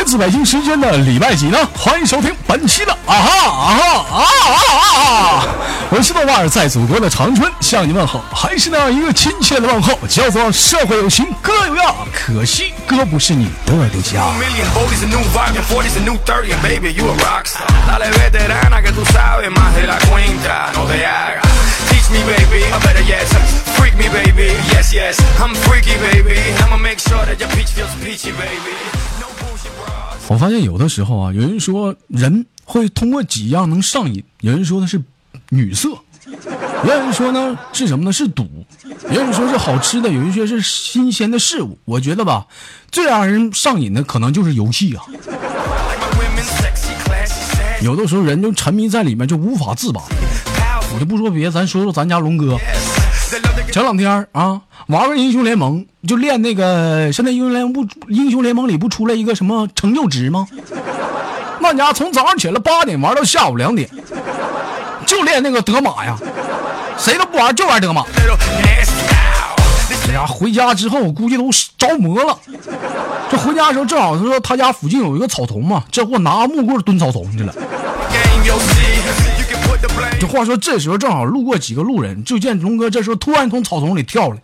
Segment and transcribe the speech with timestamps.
[0.00, 1.58] 来自北京时间的礼拜几呢？
[1.76, 4.56] 欢迎收听本期的啊哈啊哈啊啊
[4.96, 5.44] 啊！
[5.90, 14.24] 我是豆瓣儿，在祖国的长春向你问好，还是那样一个亲切的问候，叫做社会有情哥有样，可惜哥不是你的对象。
[14.40, 17.68] million bodies, a new vibe, and 40's a new 30, and baby, you a rockstar.
[17.86, 21.44] Dale veterana que tú sabes más de la cuenta, no te hagas.
[21.90, 23.28] Teach me, baby, or better yes,
[23.76, 25.20] freak me, baby, yes, yes.
[25.38, 26.40] I'm freaky, baby.
[26.64, 28.72] I'ma make sure that your peach feels peachy, baby.
[30.30, 35.02] 我发现有的时候啊，有人说人会通过几样能上瘾，有人说的是
[35.48, 35.88] 女色，
[36.84, 38.12] 有人说呢是什么呢？
[38.12, 38.48] 是赌，
[39.10, 41.76] 也有人说是好吃的，有人说是新鲜的事物。
[41.84, 42.46] 我觉得吧，
[42.92, 45.02] 最让人上瘾的可能就是游戏啊。
[47.82, 50.00] 有的时候人就沉迷在里面就无法自拔。
[50.94, 52.56] 我就不说别的，咱说说咱家龙哥。
[53.72, 57.12] 前两天啊，玩玩英雄联盟，就练那个。
[57.12, 60.46] 现在英雄联盟不，英雄联盟里不出来一个什么成就值吗？
[61.60, 63.88] 那家从早上起来八点玩到下午两点，
[65.06, 66.18] 就练那个德玛呀，
[66.98, 68.02] 谁都不玩，就玩德玛。
[70.08, 71.48] 哎呀回家之后，我估计都
[71.78, 72.36] 着魔了。
[73.30, 77.54] 这回家的时候，正好是说他家附近有一个草丛嘛，这货拿木棍蹲草丛去了。
[80.20, 84.36] 这话说，这时候正好路过几个路人，就见龙哥这时候突然从草丛里跳了，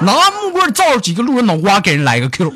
[0.00, 2.52] 拿木棍照着几个路人脑瓜给人来个 Q，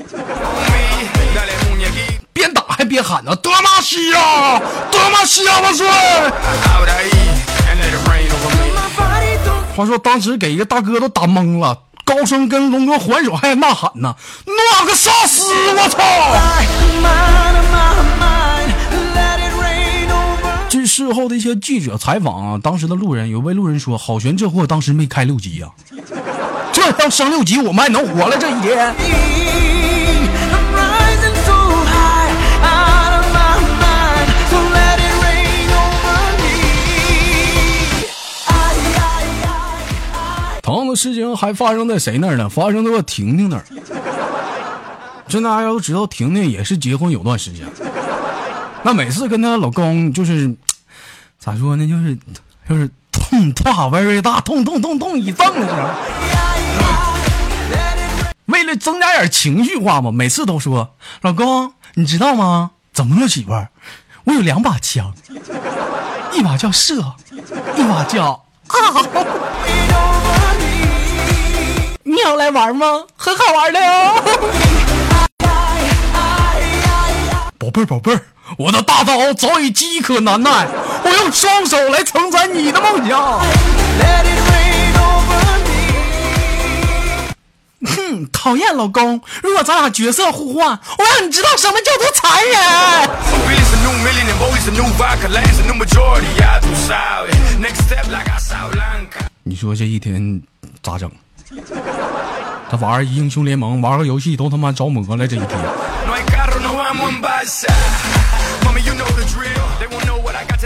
[2.33, 5.87] 边打还边喊呢：“德玛西亚，德玛西亚万岁
[9.75, 14.15] 话说当时给一个大哥都打懵了，高声跟龙哥还手，还呐喊呢
[14.47, 15.99] ：“诺克萨斯我操！”
[20.97, 25.69] 据事后的一些记者采访啊，当时的路人有位路人说：“郝璇这货当时没开六级呀、
[26.73, 28.95] 这要升六级，我们还能活了这一天。”
[40.62, 42.49] 同样的事情还发生在谁那儿呢？
[42.49, 43.65] 发生在我婷婷那儿。
[45.29, 47.67] 这大家都知道，婷婷也是结婚有段时间。
[48.83, 50.56] 那每次跟她老公就是，
[51.47, 51.87] 咋说呢？
[51.87, 52.19] 就是
[52.69, 55.89] 就是痛大 very 大，痛痛痛痛一阵的时候，
[58.47, 62.73] 为了增加点情绪化嘛，每次都说：“老公，你知道吗？
[62.93, 63.69] 怎么了，媳妇儿？
[64.25, 65.15] 我有两把枪，
[66.33, 67.15] 一把叫射，
[67.77, 69.06] 一把叫啊。”
[72.03, 73.05] 你想来玩吗？
[73.17, 74.21] 很好玩的哦。
[77.56, 78.21] 宝贝儿，宝贝儿，
[78.57, 80.67] 我的大刀早已饥渴难耐，
[81.03, 83.41] 我用双手来承载你的梦想。
[87.85, 89.21] 哼，讨厌老公！
[89.43, 92.55] 如果咱俩角色互换，我让你知道什么叫做残忍。
[99.43, 100.41] 你说这一天
[100.83, 101.11] 咋整？
[102.71, 105.51] 他玩英雄联盟，玩个游戏都他妈着魔了，这一天。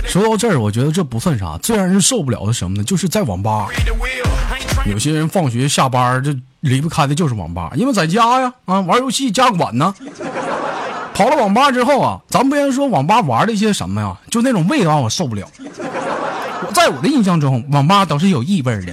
[0.06, 2.82] 说到这儿，我觉得这不算啥，最让人受不了的是什么呢？
[2.82, 3.66] 就是在网吧
[4.86, 9.94] 有些人放学下班这离不开的就是网吧，因为在家呀啊玩游戏家管呢。
[11.14, 15.46] 跑了网吧之后啊，咱不先说网吧玩的一些什么呀，就那种味道我受不了。
[16.66, 18.92] 我在我的印象中，网吧都是有异味的。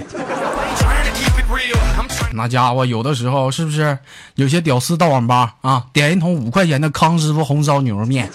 [2.34, 3.98] 那家伙有的时候是不是
[4.34, 8.30] 有些屌丝到网吧啊，点一桶五块钱的康师傅红烧牛肉面，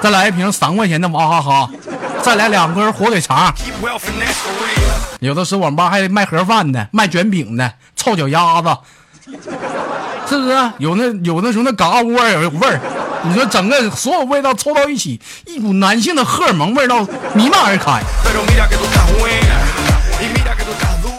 [0.00, 1.70] 再来一瓶三块钱的娃哈哈，
[2.22, 3.54] 再来两根火腿肠。
[5.20, 8.76] 有的时候网吧还卖盒饭的，卖卷饼的，臭脚丫子，
[10.26, 10.72] 是不是？
[10.78, 12.80] 有那有那时候那嘎窝有味儿，
[13.24, 18.02] 你说整个所有味道凑到一起，一股男性的荷尔蒙味道弥漫而开.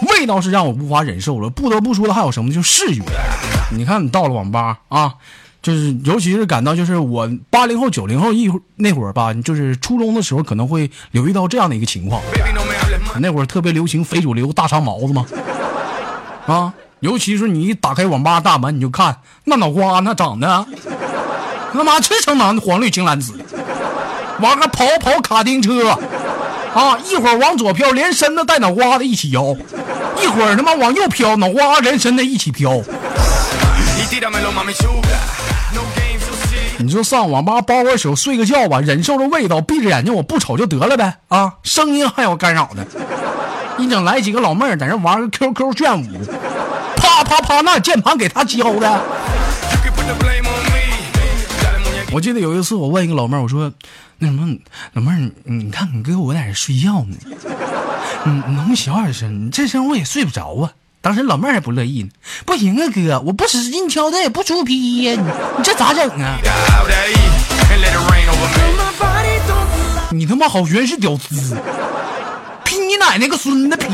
[0.10, 1.50] 味道是让我无法忍受了。
[1.50, 3.04] 不得不说的还有什么，就是视觉。
[3.70, 5.14] 你看你到了网吧啊，
[5.62, 12.22] 就是尤其是感到就是我八零后九零后一那会儿吧，就是初中的时候可能会留意到这样的一个情况。
[13.20, 15.26] 那会儿特别流行非主流大长毛子嘛，
[16.48, 20.66] 啊，尤其是你一打开网吧大门，你就看那脑瓜那长得，
[21.74, 23.34] 他妈赤橙蓝黄绿青蓝紫，
[24.40, 25.90] 玩个跑跑卡丁车，
[26.74, 29.56] 啊，一会儿往左飘，连身子带脑瓜的一起摇，
[30.24, 32.82] 一会儿他妈往右飘，脑瓜连身子一起飘。
[36.78, 41.56] 你说上网吧包个宿睡个觉吧，忍受着味道，闭着眼睛我不瞅就得了呗啊！
[41.64, 42.86] 声音还有干扰的，
[43.80, 46.24] 一整来几个老妹儿在那玩个 QQ 炫舞，
[46.98, 49.02] 啪啪啪，那键盘给他敲的。
[52.12, 53.72] 我记得有一次，我问一个老妹儿，我说
[54.20, 54.56] ：“那什么，
[54.94, 57.16] 老妹儿，你你看你哥我在这睡觉呢，
[58.26, 59.48] 你能小点声？
[59.48, 60.74] 你这声我也睡不着啊。”
[61.04, 62.10] 当时老妹儿还不乐意呢，
[62.52, 65.22] 不行啊哥，我不使劲敲它也不出皮呀，你
[65.58, 66.38] 你这咋整啊？
[70.12, 71.56] 你他妈好悬是屌丝，
[72.66, 73.88] 劈你奶奶个孙子劈！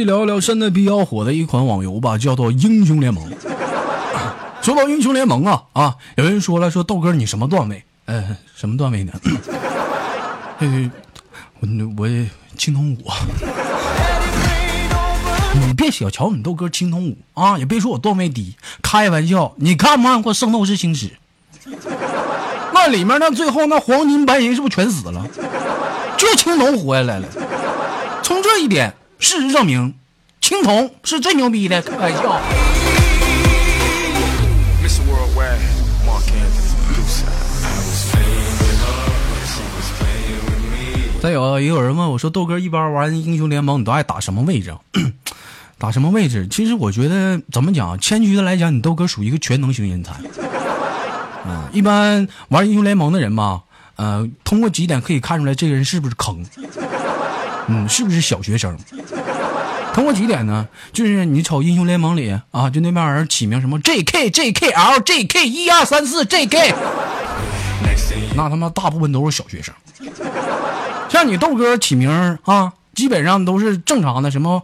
[0.00, 3.22] 续聊一聊现在比较火的一款网游吧，叫做《英雄联盟》。
[4.62, 7.84] 说到英雄联盟啊啊，有人说了，说豆哥你什么段位？
[8.06, 9.12] 呃，什么段位呢？
[10.60, 10.90] 呃，
[11.60, 11.68] 我
[11.98, 12.08] 我
[12.56, 12.98] 青铜五。
[15.66, 21.10] 你别小瞧你豆哥青铜五啊，也别说我段位低，开玩笑，你看没看过《圣斗士星矢》？
[22.72, 25.26] 那里面那最后那黄金白银是不是全死了？
[26.16, 27.28] 就青铜活下来了。
[28.22, 29.94] 从这一点，事实证明，
[30.40, 31.80] 青铜是最牛逼的。
[31.82, 32.40] 开玩笑。
[41.22, 44.74] 再有也有人问我说：“豆哥，一般玩英雄联盟你都爱打什么位置？
[45.76, 50.14] 打什么位置？”其实我觉得怎么讲，谦虚的来讲，你豆哥属于一个全能型人才。
[51.44, 53.60] 啊、一般玩英雄联盟的人吧，
[53.96, 56.42] 呃，通过几点可以看出来这个人是不是坑，
[57.68, 58.76] 嗯，是不是小学生。
[59.92, 60.66] 通过几点呢？
[60.92, 66.74] 就是你瞅英雄联盟里啊，就那帮人起名什么 J K J K L J K 一二三四 J K，
[68.36, 69.74] 那他妈大部分都是小学生。
[71.08, 74.62] 像你豆哥起名啊，基本上都是正常的，什么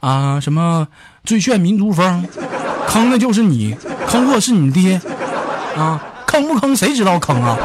[0.00, 0.88] 啊什么
[1.24, 2.26] 最炫民族风，
[2.88, 3.76] 坑的就是你，
[4.08, 5.00] 坑货是你爹
[5.76, 7.56] 啊，坑不坑谁知道坑啊？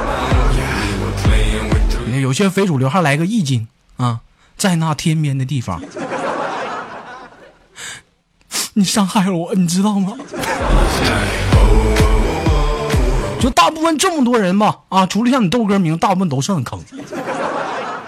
[2.21, 3.67] 有些非主流还来个意境
[3.97, 4.19] 啊，
[4.61, 5.81] 在那天边的地方，
[8.75, 10.15] 你伤害了我，你知道吗？
[13.39, 16.79] 就大部分这么多人吧，啊，除了像你豆哥名，大部分都是很坑，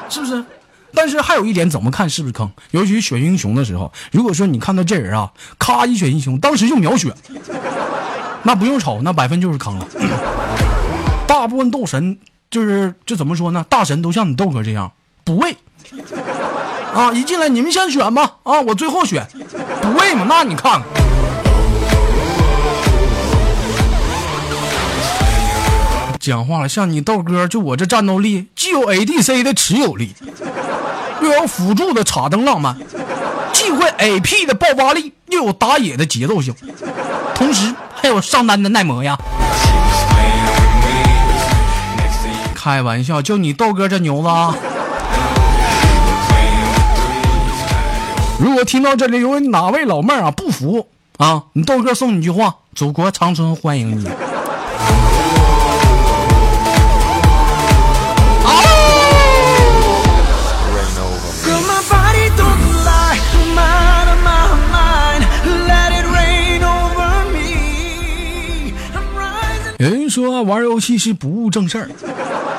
[0.07, 0.45] 是不是？
[0.93, 2.51] 但是还有一点，怎么看是不是坑？
[2.69, 7.11] 尤其选英雄的时候，如果说你看到这人啊，咔一选英雄，当时就秒选，
[8.43, 9.87] 那不用瞅，那百分就是坑了。
[11.25, 12.19] 大部分斗神
[12.51, 13.65] 就是这怎么说呢？
[13.67, 14.91] 大神都像你豆哥这样
[15.23, 15.57] 不畏
[16.93, 17.11] 啊！
[17.11, 19.27] 一进来你们先选吧，啊，我最后选
[19.81, 20.25] 不为嘛。
[20.29, 20.81] 那你看看，
[26.19, 30.15] 讲话了，像你豆哥，就我这战斗力，既有 ADC 的持有力，
[31.21, 32.77] 又有辅助的插灯浪漫，
[33.51, 36.53] 既会 AP 的爆发力，又有打野的节奏性，
[37.33, 39.17] 同时还有上单的耐磨呀。
[42.55, 44.29] 开玩笑，就你豆哥这牛子
[48.43, 54.05] 如果听到这里有哪位老妹儿啊不服啊，你豆哥送你一句话：祖国长春欢迎你。
[69.79, 71.89] 有人说玩游戏是不务正事儿，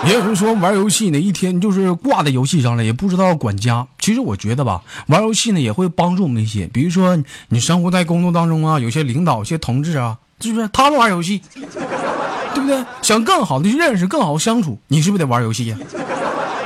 [0.07, 3.87] 也有人说玩游戏呢一天就是挂在游戏上了，也不知道管家。
[3.99, 7.19] 其实我觉得吧，玩游戏呢也会帮助我们一些，比如说
[7.49, 11.41] 你生活在工作当中啊，有些领导、有些同志啊，是不是他们玩游戏，
[12.55, 12.85] 对不对？
[13.03, 15.77] 想更好的去认识、更好相处，你是不是得玩游戏呀、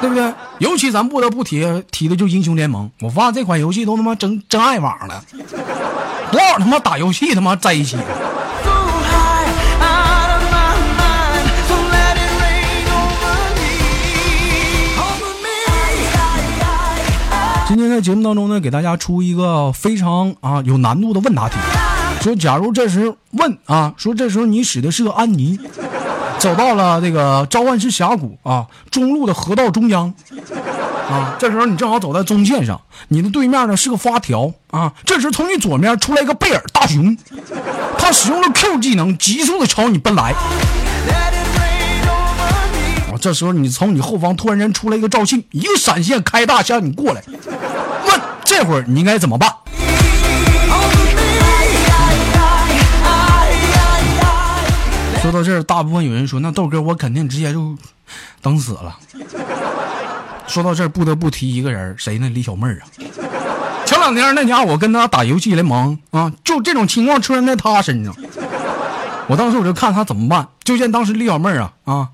[0.01, 0.33] 对不对？
[0.59, 5.23] 尤其咱不得不提提的就英雄联盟，我发现这款游戏都他妈真真爱网了，
[6.33, 7.97] 多少他妈打游戏他妈在一起。
[17.69, 21.57] 今天在节目当中呢，给大家出一个非常啊有难度的问答题，
[22.23, 25.61] 说假如这时问啊，说这时候你使的是个安妮，
[26.39, 30.15] 走到了这个召唤师峡谷啊中路的河道中央
[31.11, 37.19] 啊，这时候你正好走在中线上，你的对面呢是个发条啊，这时从你左面出来一个贝尔大熊，
[37.99, 40.33] 他使用了 Q 技能，急速的朝你奔来。
[43.11, 47.23] 啊，这时候你从你后方突然间出来一个赵信，一个闪现开大向你过来，
[48.61, 49.49] 这会儿你应该怎么办？
[55.23, 57.77] 说到这儿，大部分有人说，那豆哥我肯定直接就
[58.43, 58.99] 等死了。
[60.49, 62.29] 说到这儿，不得不提一个人，谁呢？
[62.31, 62.85] 李小妹儿啊。
[63.87, 68.13] 前两天那家伙我跟他打游戏联盟啊，就这种情况出现在他身上。
[69.29, 72.09] 我当时我就看他怎么办，就见当时李小妹儿啊啊，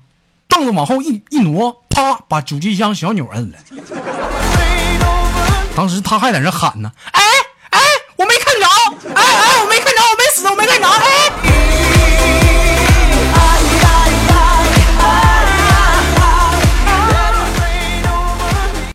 [0.47, 3.57] 凳子往后一一挪，啪，把主机箱小钮摁了。
[5.75, 7.21] 当时他还在那喊呢，哎
[7.71, 7.79] 哎，
[8.15, 8.65] 我没看着，
[9.13, 11.31] 哎哎，我没看着，我没死，我没看着，哎。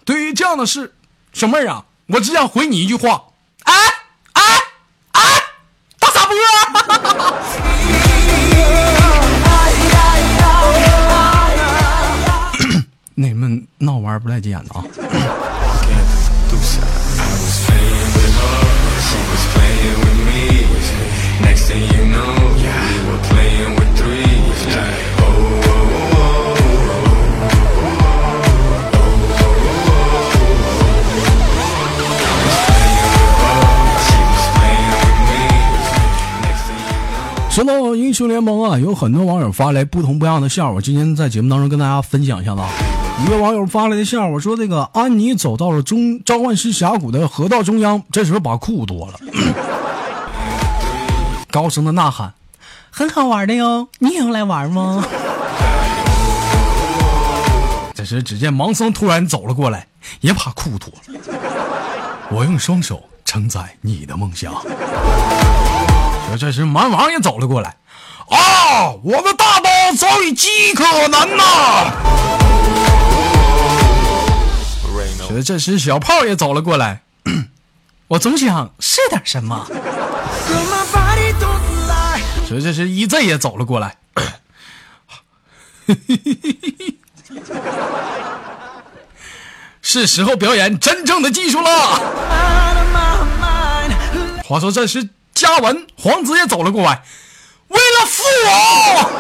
[0.05, 0.95] 对于这样的事，
[1.35, 3.25] 小妹儿啊，我只想回你一句话，
[3.65, 3.75] 哎
[4.33, 4.43] 哎
[5.13, 5.21] 哎，
[5.99, 6.35] 大傻波！
[13.15, 14.83] 那你们闹玩不带急眼的啊！
[16.53, 18.59] I was playing with her,
[19.07, 20.67] she was playing with me.
[21.47, 22.67] Next thing you know, we
[23.07, 24.27] were playing with three.
[24.67, 25.31] Like, oh,
[25.71, 26.59] oh,
[34.07, 35.43] she was playing with me.
[36.43, 37.51] Next thing you know.
[37.51, 42.69] 说到英雄联盟啊，有很多网友发来不同不一样的笑话，今天在节目当中跟大家分享一下子啊。
[43.23, 49.21] 一个网友发来的笑话说，这个安妮走到了中召唤师峡谷的河道中央，这时候把裤脱了，
[51.51, 52.33] 高声的呐喊
[52.91, 55.05] ：“很好玩的哟，你也要来玩吗？”
[57.95, 59.87] 这时，只见盲僧突然走了过来，
[60.21, 61.21] 也把裤脱了。
[62.31, 64.53] 我用双手承载你的梦想。
[64.53, 67.77] 说这时蛮王也走了过来，
[68.31, 71.93] 啊，我的大刀早已饥渴难耐。
[75.31, 77.03] 说这时小炮也走了过来，
[78.09, 79.67] 我总想是点什么。
[82.49, 83.97] 说这时 EZ 也走了过来，
[89.81, 91.71] 是时候表演真正的技术了。
[94.45, 97.05] 话说这时嘉文皇子也走了过来，
[97.69, 99.11] 为了父王。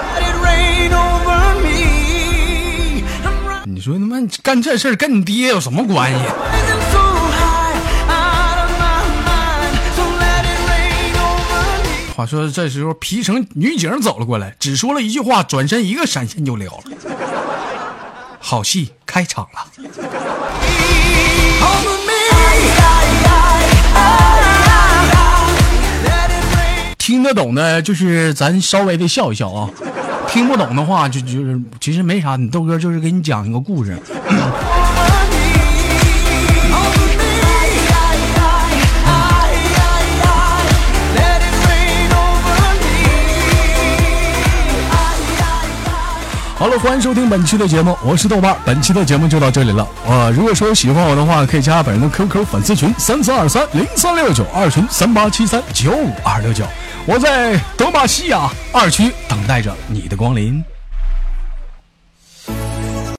[3.80, 6.18] 你说他妈干这事儿跟你爹有什么关系？
[12.14, 16.82] 话说这时候皮城女警走了过来，只说了一句话，转身一个闪现就撩了。
[18.38, 19.64] 好戏开场了。
[26.98, 29.70] 听得懂的，就是咱稍微的笑一笑啊；
[30.30, 32.36] 听不懂的话，就就是其实没啥。
[32.36, 33.98] 你豆哥就是给你讲一个故事。
[46.56, 48.54] 好了，欢迎收听本期的节目，我是豆瓣。
[48.64, 49.84] 本期的节目就到这里了。
[50.06, 56.64] 呃，如果说喜欢我的话，可以加本人的 QQ 粉丝群三四二三零三六九，二群三八七三九五二六九。
[57.10, 60.64] 我在德玛西亚二区等待着你的光临。